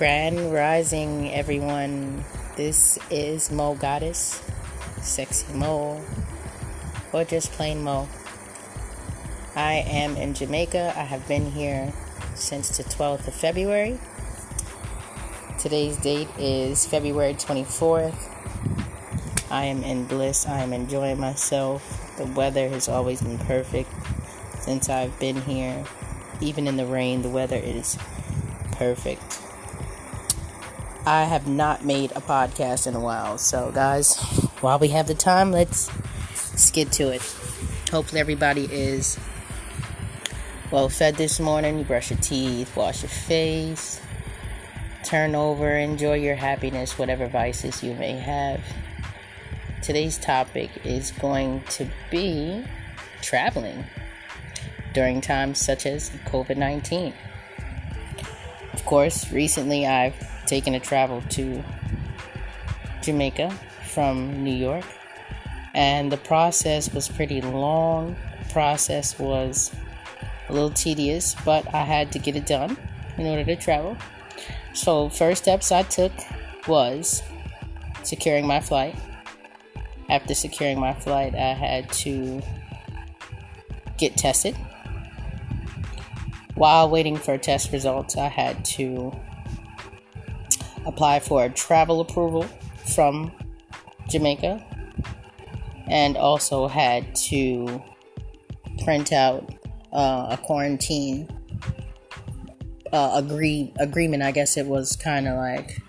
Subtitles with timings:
[0.00, 2.24] Grand Rising, everyone.
[2.56, 4.42] This is Moe Goddess,
[5.02, 6.02] Sexy Moe,
[7.12, 8.08] or just plain Moe.
[9.54, 10.94] I am in Jamaica.
[10.96, 11.92] I have been here
[12.34, 14.00] since the 12th of February.
[15.58, 18.16] Today's date is February 24th.
[19.50, 20.46] I am in bliss.
[20.46, 22.16] I am enjoying myself.
[22.16, 23.90] The weather has always been perfect
[24.60, 25.84] since I've been here.
[26.40, 27.98] Even in the rain, the weather is
[28.72, 29.42] perfect.
[31.06, 33.38] I have not made a podcast in a while.
[33.38, 34.18] So, guys,
[34.60, 35.88] while we have the time, let's,
[36.50, 37.22] let's get to it.
[37.90, 39.18] Hopefully, everybody is
[40.70, 41.78] well fed this morning.
[41.78, 44.00] You brush your teeth, wash your face,
[45.02, 48.60] turn over, enjoy your happiness, whatever vices you may have.
[49.82, 52.62] Today's topic is going to be
[53.22, 53.84] traveling
[54.92, 57.14] during times such as COVID 19.
[58.74, 60.14] Of course, recently I've
[60.50, 61.62] taken a travel to
[63.02, 63.50] Jamaica
[63.86, 64.84] from New York,
[65.74, 68.16] and the process was pretty long.
[68.42, 69.70] The process was
[70.48, 72.76] a little tedious, but I had to get it done
[73.16, 73.96] in order to travel.
[74.74, 76.12] So, first steps I took
[76.66, 77.22] was
[78.02, 78.96] securing my flight.
[80.08, 82.42] After securing my flight, I had to
[83.96, 84.56] get tested.
[86.56, 89.14] While waiting for test results, I had to
[90.86, 92.46] apply for a travel approval
[92.94, 93.32] from
[94.08, 94.64] Jamaica
[95.88, 97.82] and also had to
[98.84, 99.52] print out
[99.92, 101.28] uh, a quarantine
[102.92, 104.22] uh, agree agreement.
[104.22, 105.82] I guess it was kind of like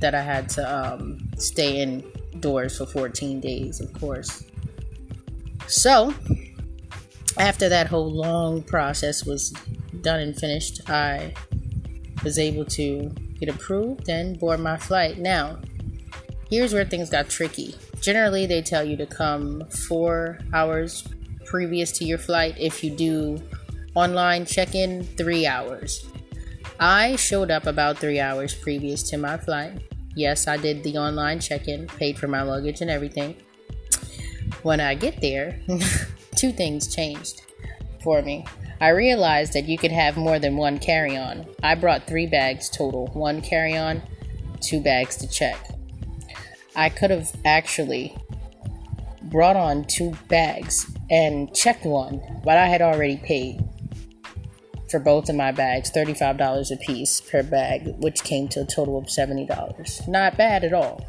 [0.00, 4.44] that I had to um, stay indoors for 14 days, of course.
[5.66, 6.14] So
[7.38, 9.52] after that whole long process was
[10.00, 11.34] done and finished, I
[12.22, 15.18] was able to get approved and board my flight.
[15.18, 15.58] Now,
[16.50, 17.74] here's where things got tricky.
[18.00, 21.06] Generally, they tell you to come four hours
[21.44, 22.54] previous to your flight.
[22.58, 23.42] If you do
[23.94, 26.06] online check in, three hours.
[26.78, 29.80] I showed up about three hours previous to my flight.
[30.14, 33.36] Yes, I did the online check in, paid for my luggage and everything.
[34.62, 35.60] When I get there,
[36.36, 37.42] two things changed
[38.02, 38.44] for me.
[38.80, 41.46] I realized that you could have more than one carry on.
[41.62, 44.02] I brought three bags total one carry on,
[44.60, 45.56] two bags to check.
[46.74, 48.14] I could have actually
[49.22, 53.66] brought on two bags and checked one, but I had already paid
[54.90, 58.98] for both of my bags $35 a piece per bag, which came to a total
[58.98, 60.06] of $70.
[60.06, 61.06] Not bad at all.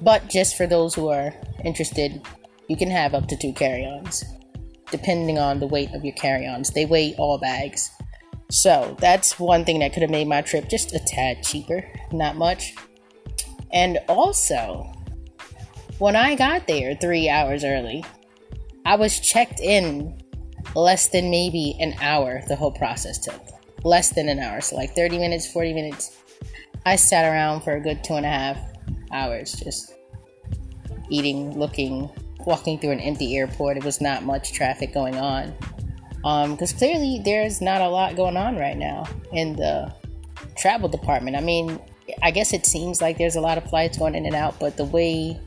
[0.00, 1.34] But just for those who are
[1.64, 2.22] interested,
[2.68, 4.24] you can have up to two carry ons
[4.94, 6.70] depending on the weight of your carry ons.
[6.70, 7.90] They weigh all bags.
[8.48, 11.84] So that's one thing that could have made my trip just a tad cheaper.
[12.12, 12.76] Not much.
[13.72, 14.92] And also,
[15.98, 18.04] when I got there three hours early,
[18.86, 20.22] I was checked in
[20.76, 23.42] less than maybe an hour the whole process took.
[23.82, 24.60] Less than an hour.
[24.60, 26.16] So, like 30 minutes, 40 minutes.
[26.86, 28.58] I sat around for a good two and a half
[29.10, 29.92] hours just
[31.10, 32.08] eating, looking,
[32.46, 33.76] walking through an empty airport.
[33.76, 35.54] It was not much traffic going on.
[36.16, 39.92] Because um, clearly there's not a lot going on right now in the
[40.56, 41.36] travel department.
[41.36, 41.78] I mean,
[42.22, 44.76] I guess it seems like there's a lot of flights going in and out, but
[44.76, 45.38] the way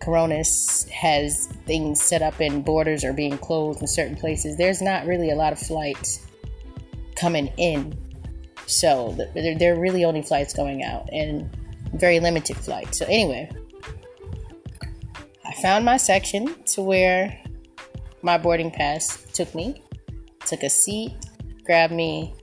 [0.00, 5.06] Coronas has things set up and borders are being closed in certain places, there's not
[5.06, 6.26] really a lot of flights
[7.16, 7.96] coming in.
[8.66, 11.50] So there are really only flights going out and
[11.94, 12.98] very limited flights.
[12.98, 13.50] So, anyway,
[15.60, 17.42] found my section to where
[18.22, 19.82] my boarding pass took me,
[20.46, 21.12] took a seat,
[21.64, 22.34] grabbed me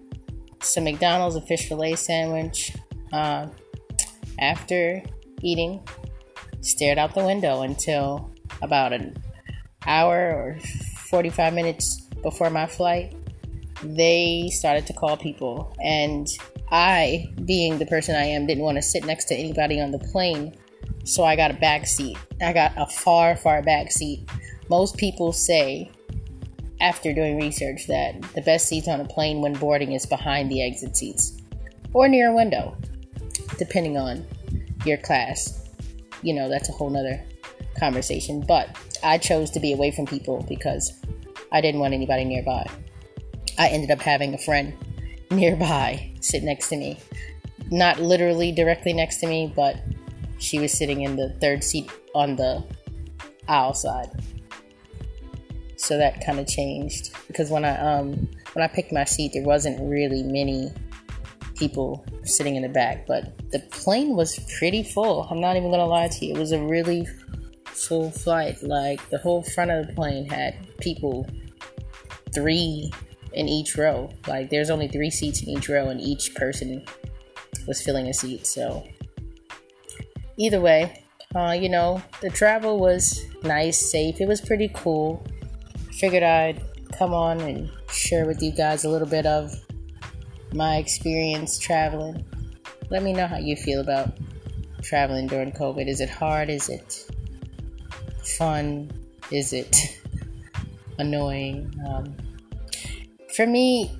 [0.61, 2.75] some McDonald's, a fish fillet sandwich.
[3.13, 3.47] Uh,
[4.39, 5.01] after
[5.41, 5.81] eating,
[6.61, 8.31] stared out the window until
[8.61, 9.15] about an
[9.85, 10.59] hour or
[11.09, 13.15] 45 minutes before my flight.
[13.83, 16.27] They started to call people, and
[16.71, 19.99] I, being the person I am, didn't want to sit next to anybody on the
[19.99, 20.55] plane
[21.05, 22.17] so I got a back seat.
[22.41, 24.27] I got a far, far back seat.
[24.69, 25.91] Most people say,
[26.81, 30.65] after doing research, that the best seats on a plane when boarding is behind the
[30.65, 31.39] exit seats
[31.93, 32.75] or near a window,
[33.57, 34.25] depending on
[34.83, 35.69] your class.
[36.23, 37.23] You know, that's a whole nother
[37.79, 38.41] conversation.
[38.41, 40.99] But I chose to be away from people because
[41.51, 42.67] I didn't want anybody nearby.
[43.59, 44.73] I ended up having a friend
[45.31, 46.99] nearby sit next to me.
[47.71, 49.77] Not literally directly next to me, but
[50.37, 52.63] she was sitting in the third seat on the
[53.47, 54.09] aisle side.
[55.77, 59.43] So that kind of changed because when I um when I picked my seat, there
[59.43, 60.71] wasn't really many
[61.55, 65.27] people sitting in the back, but the plane was pretty full.
[65.29, 66.35] I'm not even gonna lie to you.
[66.35, 67.07] It was a really
[67.65, 68.61] full flight.
[68.63, 71.27] Like the whole front of the plane had people
[72.33, 72.91] three
[73.33, 74.09] in each row.
[74.27, 76.85] Like there's only three seats in each row, and each person
[77.67, 78.47] was filling a seat.
[78.47, 78.85] So
[80.37, 81.03] either way,
[81.35, 84.21] uh, you know, the travel was nice, safe.
[84.21, 85.25] It was pretty cool.
[85.91, 86.61] Figured I'd
[86.97, 89.53] come on and share with you guys a little bit of
[90.53, 92.25] my experience traveling.
[92.89, 94.11] Let me know how you feel about
[94.81, 95.87] traveling during COVID.
[95.87, 96.49] Is it hard?
[96.49, 97.11] Is it
[98.37, 98.91] fun?
[99.31, 99.99] Is it
[100.97, 101.73] annoying?
[101.87, 102.15] Um,
[103.35, 103.91] for me,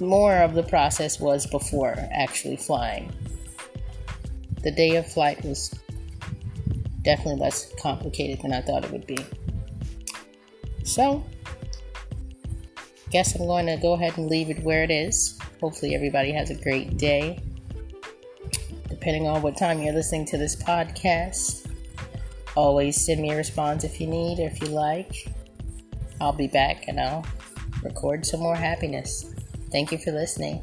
[0.00, 3.12] more of the process was before actually flying.
[4.62, 5.74] The day of flight was
[7.02, 9.18] definitely less complicated than I thought it would be.
[10.84, 11.24] So,
[13.10, 15.38] guess I'm going to go ahead and leave it where it is.
[15.60, 17.40] Hopefully, everybody has a great day.
[18.88, 21.70] Depending on what time you're listening to this podcast,
[22.54, 25.26] always send me a response if you need or if you like.
[26.20, 27.24] I'll be back and I'll
[27.82, 29.32] record some more happiness.
[29.70, 30.60] Thank you for listening.